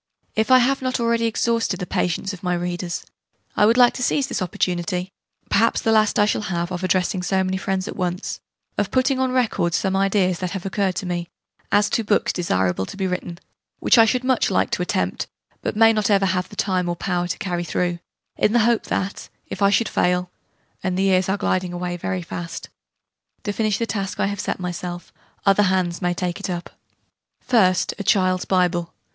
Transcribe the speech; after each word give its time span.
If 0.35 0.49
I 0.49 0.57
have 0.57 0.81
not 0.81 0.99
already 0.99 1.25
exhausted 1.27 1.79
the 1.79 1.85
patience 1.85 2.33
of 2.33 2.41
my 2.41 2.55
readers, 2.55 3.05
I 3.55 3.67
would 3.67 3.77
like 3.77 3.93
to 3.93 4.01
seize 4.01 4.25
this 4.25 4.41
opportunity 4.41 5.11
perhaps 5.47 5.79
the 5.79 5.91
last 5.91 6.17
I 6.17 6.25
shall 6.25 6.41
have 6.49 6.71
of 6.71 6.83
addressing 6.83 7.21
so 7.21 7.43
many 7.43 7.57
friends 7.57 7.87
at 7.87 7.95
once 7.95 8.39
of 8.79 8.89
putting 8.89 9.19
on 9.19 9.31
record 9.31 9.75
some 9.75 9.95
ideas 9.95 10.39
that 10.39 10.53
have 10.57 10.65
occurred 10.65 10.95
to 10.95 11.05
me, 11.05 11.27
as 11.71 11.87
to 11.91 12.03
books 12.03 12.33
desirable 12.33 12.87
to 12.87 12.97
be 12.97 13.05
written 13.05 13.37
which 13.77 13.99
I 13.99 14.05
should 14.05 14.23
much 14.23 14.49
like 14.49 14.71
to 14.71 14.81
attempt, 14.81 15.27
but 15.61 15.75
may 15.75 15.93
not 15.93 16.09
ever 16.09 16.25
have 16.25 16.49
the 16.49 16.55
time 16.55 16.89
or 16.89 16.95
power 16.95 17.27
to 17.27 17.37
carry 17.37 17.63
through 17.63 17.99
in 18.37 18.53
the 18.53 18.59
hope 18.65 18.85
that, 18.85 19.29
if 19.49 19.61
I 19.61 19.69
should 19.69 19.87
fail 19.87 20.31
(and 20.81 20.97
the 20.97 21.03
years 21.03 21.29
are 21.29 21.37
gliding 21.37 21.73
away 21.73 21.95
very 21.95 22.23
fast) 22.23 22.69
to 23.43 23.53
finish 23.53 23.77
the 23.77 23.85
task 23.85 24.19
I 24.19 24.25
have 24.25 24.39
set 24.39 24.59
myself, 24.59 25.13
other 25.45 25.61
hands 25.61 26.01
may 26.01 26.15
take 26.15 26.39
it 26.39 26.49
up. 26.49 26.71
First, 27.39 27.93
a 27.99 28.03
Child's 28.03 28.45
Bible. 28.45 28.95